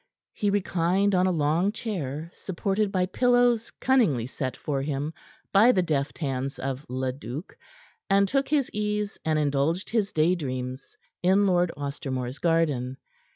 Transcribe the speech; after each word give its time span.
He 0.33 0.49
reclined 0.49 1.13
on 1.13 1.27
a 1.27 1.31
long 1.31 1.71
chair, 1.71 2.31
supported 2.33 2.91
by 2.91 3.05
pillows 3.05 3.69
cunningly 3.69 4.25
set 4.25 4.57
for 4.57 4.81
him 4.81 5.13
by 5.53 5.71
the 5.71 5.83
deft 5.83 6.17
hands 6.17 6.57
of 6.57 6.83
Leduc, 6.89 7.55
and 8.09 8.27
took 8.27 8.47
his 8.49 8.71
ease 8.73 9.19
and 9.23 9.37
indulged 9.37 9.91
his 9.91 10.11
day 10.11 10.33
dreams 10.33 10.97
in 11.21 11.45
Lord 11.45 11.71
Ostermore's 11.77 12.39
garden. 12.39 12.97